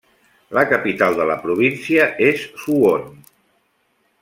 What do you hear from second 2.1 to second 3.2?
és Suwon.